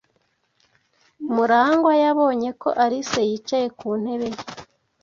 [1.33, 4.41] Murangwa yabonye ko Alice yicaye ku ntebe ye.